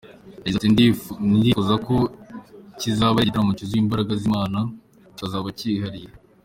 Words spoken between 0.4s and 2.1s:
Yagize ati “Ndifuza ko